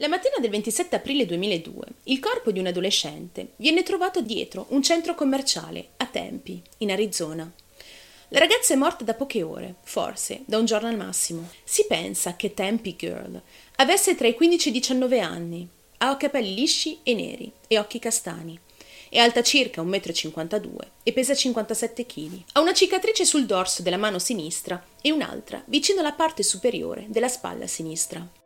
La 0.00 0.08
mattina 0.08 0.36
del 0.40 0.48
27 0.48 0.96
aprile 0.96 1.26
2002 1.26 1.84
il 2.04 2.20
corpo 2.20 2.50
di 2.50 2.58
un 2.58 2.66
adolescente 2.66 3.48
viene 3.56 3.82
trovato 3.82 4.22
dietro 4.22 4.64
un 4.70 4.82
centro 4.82 5.14
commerciale 5.14 5.88
a 5.98 6.06
Tempe, 6.06 6.62
in 6.78 6.90
Arizona. 6.90 7.52
La 8.28 8.38
ragazza 8.38 8.72
è 8.72 8.78
morta 8.78 9.04
da 9.04 9.12
poche 9.12 9.42
ore, 9.42 9.74
forse 9.82 10.40
da 10.46 10.56
un 10.56 10.64
giorno 10.64 10.88
al 10.88 10.96
massimo. 10.96 11.50
Si 11.64 11.84
pensa 11.86 12.34
che 12.34 12.54
Tempe 12.54 12.96
Girl 12.96 13.42
avesse 13.76 14.14
tra 14.14 14.26
i 14.26 14.34
15 14.34 14.68
e 14.68 14.70
i 14.70 14.72
19 14.72 15.20
anni, 15.20 15.68
ha 15.98 16.16
capelli 16.16 16.54
lisci 16.54 17.00
e 17.02 17.12
neri 17.12 17.52
e 17.66 17.78
occhi 17.78 17.98
castani. 17.98 18.58
È 19.10 19.18
alta 19.18 19.42
circa 19.42 19.82
1,52 19.82 20.66
m 20.66 20.78
e 21.02 21.12
pesa 21.12 21.34
57 21.34 22.06
kg. 22.06 22.42
Ha 22.52 22.60
una 22.60 22.72
cicatrice 22.72 23.26
sul 23.26 23.44
dorso 23.44 23.82
della 23.82 23.98
mano 23.98 24.18
sinistra 24.18 24.82
e 25.02 25.12
un'altra 25.12 25.62
vicino 25.66 26.00
alla 26.00 26.12
parte 26.12 26.42
superiore 26.42 27.04
della 27.08 27.28
spalla 27.28 27.66
sinistra. 27.66 28.39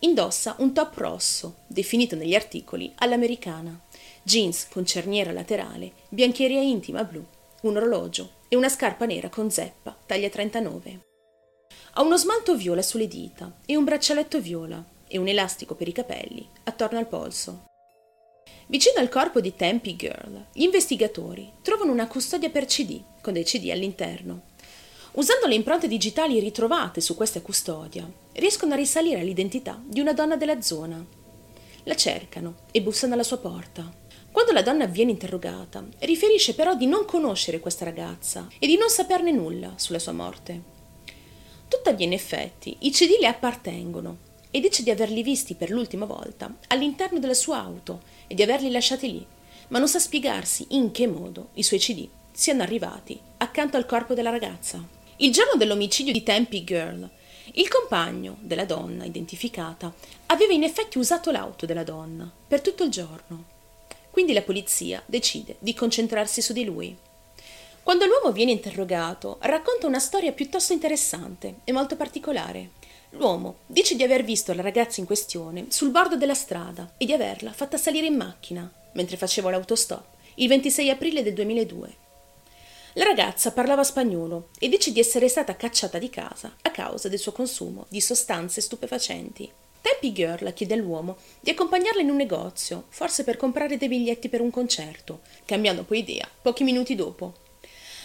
Indossa 0.00 0.56
un 0.58 0.74
top 0.74 0.96
rosso, 0.96 1.56
definito 1.66 2.16
negli 2.16 2.34
articoli 2.34 2.92
all'americana, 2.96 3.80
jeans 4.22 4.68
con 4.68 4.84
cerniera 4.84 5.32
laterale, 5.32 5.92
biancheria 6.08 6.60
intima 6.60 7.04
blu, 7.04 7.24
un 7.62 7.76
orologio 7.76 8.42
e 8.48 8.56
una 8.56 8.68
scarpa 8.68 9.06
nera 9.06 9.28
con 9.28 9.50
zeppa, 9.50 9.96
taglia 10.06 10.28
39. 10.28 11.00
Ha 11.94 12.02
uno 12.02 12.16
smalto 12.16 12.56
viola 12.56 12.82
sulle 12.82 13.08
dita 13.08 13.60
e 13.64 13.76
un 13.76 13.84
braccialetto 13.84 14.40
viola 14.40 14.84
e 15.06 15.18
un 15.18 15.28
elastico 15.28 15.74
per 15.74 15.88
i 15.88 15.92
capelli 15.92 16.46
attorno 16.64 16.98
al 16.98 17.08
polso. 17.08 17.66
Vicino 18.66 18.98
al 18.98 19.08
corpo 19.08 19.40
di 19.40 19.54
Tempe 19.54 19.94
Girl, 19.94 20.46
gli 20.52 20.62
investigatori 20.62 21.52
trovano 21.62 21.92
una 21.92 22.06
custodia 22.06 22.50
per 22.50 22.64
CD 22.64 23.00
con 23.20 23.34
dei 23.34 23.44
CD 23.44 23.70
all'interno. 23.70 24.52
Usando 25.16 25.46
le 25.46 25.54
impronte 25.54 25.86
digitali 25.86 26.40
ritrovate 26.40 27.00
su 27.00 27.14
questa 27.14 27.40
custodia, 27.40 28.04
riescono 28.32 28.72
a 28.72 28.76
risalire 28.76 29.20
all'identità 29.20 29.80
di 29.80 30.00
una 30.00 30.12
donna 30.12 30.36
della 30.36 30.60
zona. 30.60 31.04
La 31.84 31.94
cercano 31.94 32.54
e 32.72 32.82
bussano 32.82 33.14
alla 33.14 33.22
sua 33.22 33.38
porta. 33.38 33.88
Quando 34.32 34.50
la 34.50 34.62
donna 34.62 34.86
viene 34.86 35.12
interrogata, 35.12 35.84
riferisce 36.00 36.56
però 36.56 36.74
di 36.74 36.86
non 36.86 37.04
conoscere 37.04 37.60
questa 37.60 37.84
ragazza 37.84 38.48
e 38.58 38.66
di 38.66 38.76
non 38.76 38.88
saperne 38.88 39.30
nulla 39.30 39.74
sulla 39.76 40.00
sua 40.00 40.10
morte. 40.10 40.62
Tuttavia, 41.68 42.06
in 42.06 42.12
effetti, 42.12 42.76
i 42.80 42.90
CD 42.90 43.16
le 43.20 43.28
appartengono 43.28 44.16
e 44.50 44.58
dice 44.58 44.82
di 44.82 44.90
averli 44.90 45.22
visti 45.22 45.54
per 45.54 45.70
l'ultima 45.70 46.06
volta 46.06 46.52
all'interno 46.66 47.20
della 47.20 47.34
sua 47.34 47.60
auto 47.60 48.00
e 48.26 48.34
di 48.34 48.42
averli 48.42 48.68
lasciati 48.68 49.12
lì, 49.12 49.24
ma 49.68 49.78
non 49.78 49.86
sa 49.86 50.00
spiegarsi 50.00 50.66
in 50.70 50.90
che 50.90 51.06
modo 51.06 51.50
i 51.54 51.62
suoi 51.62 51.78
CD 51.78 52.08
siano 52.32 52.62
arrivati 52.62 53.16
accanto 53.36 53.76
al 53.76 53.86
corpo 53.86 54.14
della 54.14 54.30
ragazza. 54.30 55.02
Il 55.18 55.30
giorno 55.30 55.54
dell'omicidio 55.54 56.12
di 56.12 56.24
Tempe 56.24 56.64
Girl, 56.64 57.08
il 57.52 57.68
compagno 57.68 58.36
della 58.40 58.64
donna 58.64 59.04
identificata 59.04 59.94
aveva 60.26 60.52
in 60.52 60.64
effetti 60.64 60.98
usato 60.98 61.30
l'auto 61.30 61.66
della 61.66 61.84
donna 61.84 62.28
per 62.48 62.60
tutto 62.60 62.82
il 62.82 62.90
giorno. 62.90 63.44
Quindi 64.10 64.32
la 64.32 64.42
polizia 64.42 65.00
decide 65.06 65.54
di 65.60 65.72
concentrarsi 65.72 66.42
su 66.42 66.52
di 66.52 66.64
lui. 66.64 66.96
Quando 67.84 68.06
l'uomo 68.06 68.32
viene 68.32 68.50
interrogato, 68.50 69.36
racconta 69.42 69.86
una 69.86 70.00
storia 70.00 70.32
piuttosto 70.32 70.72
interessante 70.72 71.58
e 71.62 71.70
molto 71.70 71.94
particolare. 71.94 72.70
L'uomo 73.10 73.58
dice 73.66 73.94
di 73.94 74.02
aver 74.02 74.24
visto 74.24 74.52
la 74.52 74.62
ragazza 74.62 74.98
in 74.98 75.06
questione 75.06 75.66
sul 75.68 75.90
bordo 75.90 76.16
della 76.16 76.34
strada 76.34 76.94
e 76.96 77.04
di 77.04 77.12
averla 77.12 77.52
fatta 77.52 77.76
salire 77.76 78.06
in 78.06 78.16
macchina 78.16 78.68
mentre 78.94 79.16
faceva 79.16 79.50
l'autostop 79.50 80.04
il 80.36 80.48
26 80.48 80.90
aprile 80.90 81.22
del 81.22 81.34
2002. 81.34 82.03
La 82.96 83.02
ragazza 83.02 83.50
parlava 83.50 83.82
spagnolo 83.82 84.50
e 84.56 84.68
dice 84.68 84.92
di 84.92 85.00
essere 85.00 85.28
stata 85.28 85.56
cacciata 85.56 85.98
di 85.98 86.08
casa 86.10 86.54
a 86.62 86.70
causa 86.70 87.08
del 87.08 87.18
suo 87.18 87.32
consumo 87.32 87.86
di 87.88 88.00
sostanze 88.00 88.60
stupefacenti. 88.60 89.50
Tempi 89.80 90.12
Girl 90.12 90.52
chiede 90.54 90.74
all'uomo 90.74 91.16
di 91.40 91.50
accompagnarla 91.50 92.00
in 92.00 92.10
un 92.10 92.16
negozio, 92.16 92.84
forse 92.90 93.24
per 93.24 93.36
comprare 93.36 93.76
dei 93.76 93.88
biglietti 93.88 94.28
per 94.28 94.40
un 94.40 94.50
concerto, 94.50 95.22
cambiando 95.44 95.82
poi 95.82 95.98
idea 95.98 96.28
pochi 96.40 96.62
minuti 96.62 96.94
dopo. 96.94 97.34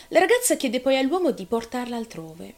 La 0.08 0.20
ragazza 0.20 0.56
chiede 0.56 0.80
poi 0.80 0.98
all'uomo 0.98 1.30
di 1.30 1.46
portarla 1.46 1.96
altrove. 1.96 2.56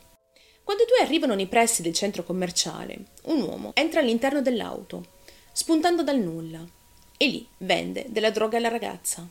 Quando 0.64 0.84
i 0.84 0.88
due 0.88 1.02
arrivano 1.02 1.36
nei 1.36 1.47
pressi 1.47 1.81
del 1.81 1.94
centro 1.94 2.24
commerciale, 2.24 2.97
un 3.24 3.41
uomo 3.41 3.72
entra 3.74 4.00
all'interno 4.00 4.41
dell'auto, 4.41 5.03
spuntando 5.52 6.02
dal 6.02 6.20
nulla, 6.20 6.66
e 7.18 7.28
lì 7.28 7.46
vende 7.58 8.06
della 8.08 8.31
droga 8.31 8.56
alla 8.56 8.70
ragazza. 8.70 9.28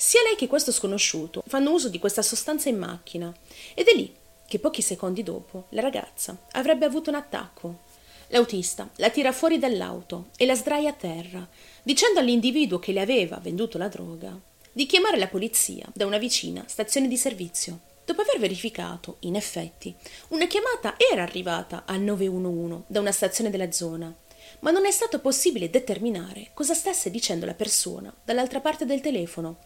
Sia 0.00 0.22
lei 0.22 0.36
che 0.36 0.46
questo 0.46 0.70
sconosciuto 0.70 1.42
fanno 1.48 1.72
uso 1.72 1.88
di 1.88 1.98
questa 1.98 2.22
sostanza 2.22 2.68
in 2.68 2.78
macchina 2.78 3.34
ed 3.74 3.88
è 3.88 3.94
lì 3.96 4.14
che 4.46 4.60
pochi 4.60 4.80
secondi 4.80 5.24
dopo 5.24 5.64
la 5.70 5.80
ragazza 5.80 6.38
avrebbe 6.52 6.84
avuto 6.84 7.10
un 7.10 7.16
attacco. 7.16 7.80
L'autista 8.28 8.88
la 8.98 9.10
tira 9.10 9.32
fuori 9.32 9.58
dall'auto 9.58 10.28
e 10.36 10.46
la 10.46 10.54
sdraia 10.54 10.90
a 10.90 10.92
terra, 10.92 11.44
dicendo 11.82 12.20
all'individuo 12.20 12.78
che 12.78 12.92
le 12.92 13.00
aveva 13.00 13.38
venduto 13.38 13.76
la 13.76 13.88
droga 13.88 14.38
di 14.70 14.86
chiamare 14.86 15.18
la 15.18 15.26
polizia 15.26 15.84
da 15.92 16.06
una 16.06 16.18
vicina 16.18 16.62
stazione 16.68 17.08
di 17.08 17.16
servizio. 17.16 17.80
Dopo 18.04 18.20
aver 18.20 18.38
verificato, 18.38 19.16
in 19.22 19.34
effetti, 19.34 19.92
una 20.28 20.46
chiamata 20.46 20.94
era 20.96 21.24
arrivata 21.24 21.82
al 21.86 22.02
911 22.02 22.84
da 22.86 23.00
una 23.00 23.10
stazione 23.10 23.50
della 23.50 23.72
zona, 23.72 24.14
ma 24.60 24.70
non 24.70 24.86
è 24.86 24.92
stato 24.92 25.18
possibile 25.18 25.70
determinare 25.70 26.50
cosa 26.54 26.74
stesse 26.74 27.10
dicendo 27.10 27.46
la 27.46 27.54
persona 27.54 28.14
dall'altra 28.24 28.60
parte 28.60 28.86
del 28.86 29.00
telefono 29.00 29.58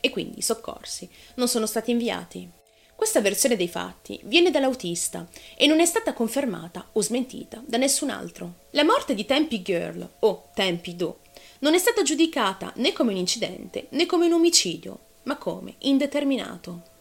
e 0.00 0.10
quindi 0.10 0.38
i 0.38 0.42
soccorsi 0.42 1.08
non 1.34 1.48
sono 1.48 1.66
stati 1.66 1.90
inviati. 1.90 2.48
Questa 2.96 3.20
versione 3.20 3.56
dei 3.56 3.68
fatti 3.68 4.18
viene 4.24 4.50
dall'autista 4.50 5.28
e 5.54 5.66
non 5.66 5.80
è 5.80 5.84
stata 5.84 6.14
confermata 6.14 6.88
o 6.92 7.02
smentita 7.02 7.62
da 7.66 7.76
nessun 7.76 8.08
altro. 8.08 8.54
La 8.70 8.84
morte 8.84 9.14
di 9.14 9.26
Tempe 9.26 9.60
Girl 9.60 10.08
o 10.20 10.48
Tempe 10.54 10.96
Do 10.96 11.18
non 11.58 11.74
è 11.74 11.78
stata 11.78 12.02
giudicata 12.02 12.72
né 12.76 12.92
come 12.92 13.12
un 13.12 13.18
incidente 13.18 13.88
né 13.90 14.06
come 14.06 14.26
un 14.26 14.32
omicidio, 14.32 14.98
ma 15.24 15.36
come 15.36 15.74
indeterminato. 15.80 16.94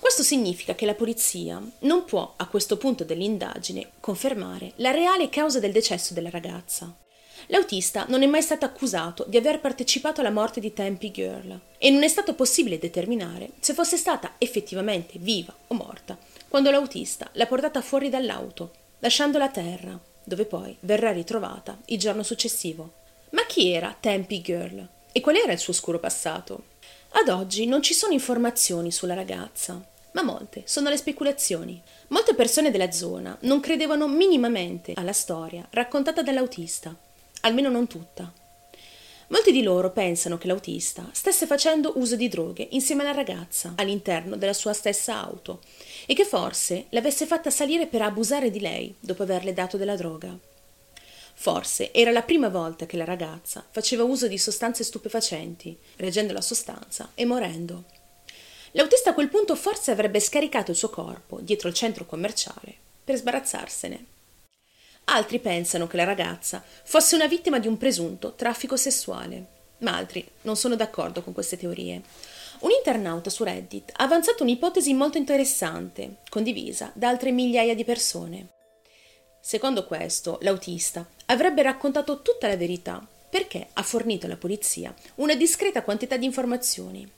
Questo 0.00 0.22
significa 0.22 0.74
che 0.74 0.86
la 0.86 0.94
polizia 0.94 1.62
non 1.80 2.04
può 2.04 2.34
a 2.36 2.48
questo 2.48 2.76
punto 2.76 3.04
dell'indagine 3.04 3.92
confermare 4.00 4.72
la 4.76 4.90
reale 4.90 5.28
causa 5.28 5.60
del 5.60 5.72
decesso 5.72 6.14
della 6.14 6.30
ragazza. 6.30 6.92
L'autista 7.46 8.04
non 8.08 8.22
è 8.22 8.26
mai 8.26 8.42
stato 8.42 8.64
accusato 8.64 9.24
di 9.28 9.36
aver 9.36 9.60
partecipato 9.60 10.20
alla 10.20 10.30
morte 10.30 10.60
di 10.60 10.72
Tempe 10.72 11.10
Girl 11.10 11.58
e 11.78 11.90
non 11.90 12.02
è 12.02 12.08
stato 12.08 12.34
possibile 12.34 12.78
determinare 12.78 13.50
se 13.60 13.74
fosse 13.74 13.96
stata 13.96 14.34
effettivamente 14.38 15.18
viva 15.18 15.54
o 15.68 15.74
morta 15.74 16.16
quando 16.50 16.72
l'autista 16.72 17.30
l'ha 17.34 17.46
portata 17.46 17.80
fuori 17.80 18.08
dall'auto, 18.08 18.72
lasciandola 18.98 19.44
a 19.44 19.50
terra, 19.50 19.98
dove 20.24 20.44
poi 20.46 20.76
verrà 20.80 21.12
ritrovata 21.12 21.78
il 21.86 21.98
giorno 21.98 22.24
successivo. 22.24 22.94
Ma 23.30 23.46
chi 23.46 23.70
era 23.70 23.96
Tempe 23.98 24.40
Girl 24.40 24.84
e 25.12 25.20
qual 25.20 25.36
era 25.36 25.52
il 25.52 25.60
suo 25.60 25.72
oscuro 25.72 26.00
passato? 26.00 26.64
Ad 27.10 27.28
oggi 27.28 27.66
non 27.66 27.82
ci 27.82 27.94
sono 27.94 28.12
informazioni 28.12 28.90
sulla 28.90 29.14
ragazza, 29.14 29.80
ma 30.12 30.22
molte 30.22 30.62
sono 30.66 30.88
le 30.88 30.96
speculazioni. 30.96 31.80
Molte 32.08 32.34
persone 32.34 32.72
della 32.72 32.90
zona 32.90 33.36
non 33.42 33.60
credevano 33.60 34.08
minimamente 34.08 34.92
alla 34.96 35.12
storia 35.12 35.64
raccontata 35.70 36.22
dall'autista 36.22 36.92
almeno 37.40 37.68
non 37.68 37.86
tutta. 37.86 38.32
Molti 39.28 39.52
di 39.52 39.62
loro 39.62 39.92
pensano 39.92 40.38
che 40.38 40.48
l'autista 40.48 41.08
stesse 41.12 41.46
facendo 41.46 41.92
uso 41.96 42.16
di 42.16 42.28
droghe 42.28 42.66
insieme 42.72 43.02
alla 43.02 43.12
ragazza 43.12 43.74
all'interno 43.76 44.36
della 44.36 44.52
sua 44.52 44.72
stessa 44.72 45.22
auto 45.22 45.60
e 46.06 46.14
che 46.14 46.24
forse 46.24 46.86
l'avesse 46.88 47.26
fatta 47.26 47.48
salire 47.48 47.86
per 47.86 48.02
abusare 48.02 48.50
di 48.50 48.58
lei 48.58 48.92
dopo 48.98 49.22
averle 49.22 49.52
dato 49.52 49.76
della 49.76 49.94
droga. 49.94 50.36
Forse 51.34 51.92
era 51.92 52.10
la 52.10 52.22
prima 52.22 52.48
volta 52.48 52.86
che 52.86 52.96
la 52.96 53.04
ragazza 53.04 53.64
faceva 53.70 54.02
uso 54.02 54.26
di 54.26 54.36
sostanze 54.36 54.82
stupefacenti, 54.82 55.78
reggendo 55.96 56.32
la 56.32 56.42
sostanza 56.42 57.12
e 57.14 57.24
morendo. 57.24 57.84
L'autista 58.72 59.10
a 59.10 59.14
quel 59.14 59.28
punto 59.28 59.54
forse 59.54 59.92
avrebbe 59.92 60.20
scaricato 60.20 60.72
il 60.72 60.76
suo 60.76 60.90
corpo 60.90 61.38
dietro 61.40 61.68
il 61.68 61.74
centro 61.74 62.04
commerciale 62.04 62.74
per 63.02 63.16
sbarazzarsene. 63.16 64.06
Altri 65.12 65.40
pensano 65.40 65.88
che 65.88 65.96
la 65.96 66.04
ragazza 66.04 66.62
fosse 66.84 67.16
una 67.16 67.26
vittima 67.26 67.58
di 67.58 67.66
un 67.66 67.76
presunto 67.76 68.34
traffico 68.34 68.76
sessuale, 68.76 69.46
ma 69.78 69.96
altri 69.96 70.24
non 70.42 70.54
sono 70.54 70.76
d'accordo 70.76 71.22
con 71.22 71.32
queste 71.32 71.56
teorie. 71.56 72.00
Un 72.60 72.70
internauta 72.70 73.28
su 73.28 73.42
Reddit 73.42 73.90
ha 73.96 74.04
avanzato 74.04 74.44
un'ipotesi 74.44 74.94
molto 74.94 75.18
interessante, 75.18 76.18
condivisa 76.28 76.92
da 76.94 77.08
altre 77.08 77.32
migliaia 77.32 77.74
di 77.74 77.84
persone. 77.84 78.50
Secondo 79.40 79.84
questo, 79.84 80.38
l'autista 80.42 81.04
avrebbe 81.26 81.62
raccontato 81.62 82.22
tutta 82.22 82.46
la 82.46 82.56
verità 82.56 83.04
perché 83.28 83.66
ha 83.72 83.82
fornito 83.82 84.26
alla 84.26 84.36
polizia 84.36 84.94
una 85.16 85.34
discreta 85.34 85.82
quantità 85.82 86.16
di 86.18 86.24
informazioni. 86.26 87.10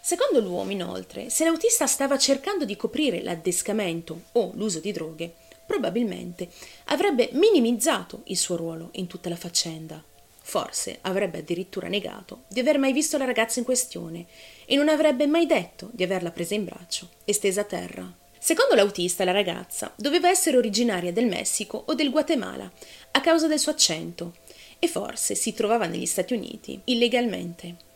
Secondo 0.00 0.38
l'uomo, 0.40 0.70
inoltre, 0.70 1.28
se 1.28 1.42
l'autista 1.42 1.88
stava 1.88 2.16
cercando 2.18 2.64
di 2.64 2.76
coprire 2.76 3.20
l'addescamento 3.20 4.26
o 4.32 4.52
l'uso 4.54 4.78
di 4.78 4.92
droghe, 4.92 5.34
probabilmente 5.70 6.48
avrebbe 6.86 7.28
minimizzato 7.34 8.22
il 8.24 8.36
suo 8.36 8.56
ruolo 8.56 8.88
in 8.94 9.06
tutta 9.06 9.28
la 9.28 9.36
faccenda. 9.36 10.02
Forse 10.42 10.98
avrebbe 11.02 11.38
addirittura 11.38 11.86
negato 11.86 12.42
di 12.48 12.58
aver 12.58 12.76
mai 12.76 12.92
visto 12.92 13.16
la 13.16 13.24
ragazza 13.24 13.60
in 13.60 13.64
questione 13.64 14.26
e 14.64 14.74
non 14.74 14.88
avrebbe 14.88 15.28
mai 15.28 15.46
detto 15.46 15.88
di 15.92 16.02
averla 16.02 16.32
presa 16.32 16.54
in 16.54 16.64
braccio 16.64 17.10
e 17.24 17.32
stesa 17.32 17.60
a 17.60 17.64
terra. 17.64 18.12
Secondo 18.36 18.74
l'autista, 18.74 19.22
la 19.22 19.30
ragazza 19.30 19.92
doveva 19.94 20.28
essere 20.28 20.56
originaria 20.56 21.12
del 21.12 21.26
Messico 21.26 21.84
o 21.86 21.94
del 21.94 22.10
Guatemala 22.10 22.68
a 23.12 23.20
causa 23.20 23.46
del 23.46 23.60
suo 23.60 23.70
accento 23.70 24.38
e 24.80 24.88
forse 24.88 25.36
si 25.36 25.52
trovava 25.52 25.86
negli 25.86 26.06
Stati 26.06 26.34
Uniti 26.34 26.80
illegalmente. 26.84 27.89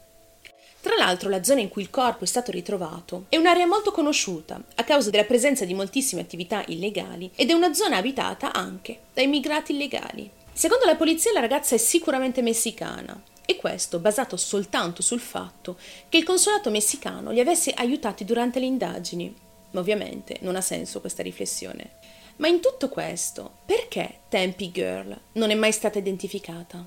Tra 0.85 0.97
l'altro 0.97 1.31
la 1.31 1.43
zona 1.43 1.63
in 1.63 1.71
cui 1.71 1.81
il 1.81 1.89
corpo 1.89 2.25
è 2.25 2.27
stato 2.27 2.51
ritrovato 2.51 3.25
è 3.31 3.39
un'area 3.39 3.67
molto 3.67 3.91
conosciuta 3.91 4.61
a 4.75 4.85
causa 4.85 5.09
della 5.09 5.25
presenza 5.25 5.65
di 5.65 5.73
moltissime 5.73 6.21
attività 6.21 6.63
illegali 6.67 7.31
ed 7.37 7.49
è 7.49 7.55
una 7.55 7.73
zona 7.73 7.97
abitata 7.97 8.53
anche 8.53 9.05
da 9.15 9.23
immigrati 9.23 9.73
illegali. 9.73 10.29
Secondo 10.53 10.85
la 10.85 10.97
polizia 10.97 11.33
la 11.33 11.41
ragazza 11.41 11.75
è 11.75 11.79
sicuramente 11.79 12.43
messicana 12.43 13.19
e 13.47 13.57
questo 13.57 13.99
basato 13.99 14.37
soltanto 14.37 15.01
sul 15.01 15.21
fatto 15.21 15.79
che 16.11 16.19
il 16.19 16.25
consolato 16.25 16.69
messicano 16.69 17.31
li 17.31 17.41
avesse 17.41 17.73
aiutati 17.75 18.27
durante 18.27 18.59
le 18.59 18.67
indagini. 18.67 19.35
Ma 19.71 19.81
ovviamente 19.81 20.37
non 20.43 20.55
ha 20.55 20.61
senso 20.61 21.01
questa 21.01 21.23
riflessione. 21.23 21.93
Ma 22.37 22.49
in 22.49 22.61
tutto 22.61 22.91
questo, 22.91 23.53
perché 23.65 24.19
Tempe 24.29 24.71
Girl 24.71 25.19
non 25.33 25.51
è 25.51 25.55
mai 25.55 25.73
stata 25.73 25.99
identificata? 25.99 26.85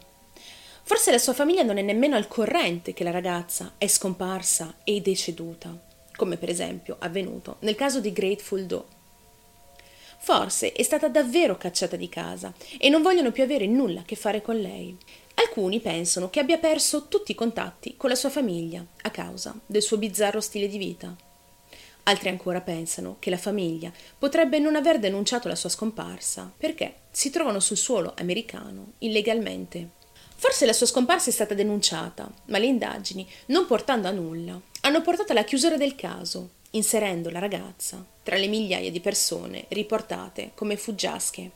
Forse 0.87 1.11
la 1.11 1.17
sua 1.17 1.33
famiglia 1.33 1.63
non 1.63 1.77
è 1.77 1.81
nemmeno 1.81 2.15
al 2.15 2.29
corrente 2.29 2.93
che 2.93 3.03
la 3.03 3.11
ragazza 3.11 3.73
è 3.77 3.87
scomparsa 3.87 4.77
e 4.85 5.01
deceduta, 5.01 5.77
come 6.15 6.37
per 6.37 6.47
esempio 6.47 6.95
avvenuto 6.99 7.57
nel 7.59 7.75
caso 7.75 7.99
di 7.99 8.13
Grateful 8.13 8.65
Doe. 8.65 8.85
Forse 10.17 10.71
è 10.71 10.81
stata 10.83 11.09
davvero 11.09 11.57
cacciata 11.57 11.97
di 11.97 12.07
casa 12.07 12.53
e 12.79 12.87
non 12.87 13.01
vogliono 13.01 13.33
più 13.33 13.43
avere 13.43 13.67
nulla 13.67 13.99
a 13.99 14.03
che 14.03 14.15
fare 14.15 14.41
con 14.41 14.55
lei. 14.55 14.95
Alcuni 15.33 15.81
pensano 15.81 16.29
che 16.29 16.39
abbia 16.39 16.57
perso 16.57 17.09
tutti 17.09 17.33
i 17.33 17.35
contatti 17.35 17.97
con 17.97 18.09
la 18.09 18.15
sua 18.15 18.29
famiglia 18.29 18.81
a 19.01 19.11
causa 19.11 19.59
del 19.65 19.81
suo 19.81 19.97
bizzarro 19.97 20.39
stile 20.39 20.69
di 20.69 20.77
vita. 20.77 21.13
Altri 22.03 22.29
ancora 22.29 22.61
pensano 22.61 23.17
che 23.19 23.29
la 23.29 23.37
famiglia 23.37 23.91
potrebbe 24.17 24.57
non 24.59 24.77
aver 24.77 24.99
denunciato 24.99 25.49
la 25.49 25.55
sua 25.55 25.67
scomparsa 25.67 26.49
perché 26.55 26.99
si 27.11 27.29
trovano 27.29 27.59
sul 27.59 27.75
suolo 27.75 28.13
americano 28.15 28.93
illegalmente. 28.99 29.96
Forse 30.39 30.67
la 30.67 30.73
sua 30.73 30.85
scomparsa 30.85 31.29
è 31.29 31.33
stata 31.33 31.55
denunciata, 31.55 32.31
ma 32.45 32.59
le 32.59 32.67
indagini, 32.67 33.27
non 33.47 33.65
portando 33.65 34.07
a 34.07 34.11
nulla, 34.11 34.59
hanno 34.81 35.01
portato 35.01 35.31
alla 35.31 35.43
chiusura 35.43 35.77
del 35.77 35.95
caso, 35.95 36.49
inserendo 36.71 37.31
la 37.31 37.39
ragazza 37.39 38.05
tra 38.21 38.35
le 38.35 38.47
migliaia 38.47 38.91
di 38.91 38.99
persone 38.99 39.65
riportate 39.69 40.51
come 40.53 40.77
fuggiasche. 40.77 41.51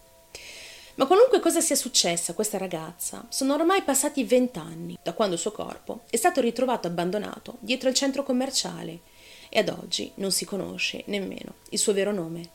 Ma 0.95 1.05
qualunque 1.05 1.39
cosa 1.39 1.61
sia 1.61 1.75
successa 1.75 2.31
a 2.31 2.35
questa 2.35 2.57
ragazza, 2.57 3.25
sono 3.29 3.53
ormai 3.53 3.83
passati 3.83 4.23
vent'anni 4.23 4.97
da 5.03 5.13
quando 5.13 5.35
il 5.35 5.41
suo 5.41 5.51
corpo 5.51 6.01
è 6.09 6.15
stato 6.15 6.41
ritrovato 6.41 6.87
abbandonato 6.87 7.57
dietro 7.59 7.87
il 7.87 7.95
centro 7.95 8.23
commerciale 8.23 9.01
e 9.49 9.59
ad 9.59 9.69
oggi 9.69 10.11
non 10.15 10.31
si 10.31 10.43
conosce 10.43 11.03
nemmeno 11.05 11.55
il 11.69 11.77
suo 11.77 11.93
vero 11.93 12.11
nome. 12.11 12.49